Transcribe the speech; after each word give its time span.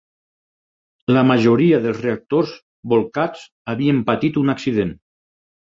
La 1.17 1.23
majoria 1.31 1.81
dels 1.83 2.01
reactors 2.05 2.55
bolcats 2.95 3.47
havien 3.75 4.03
patit 4.11 4.45
un 4.45 4.55
accident. 4.59 4.99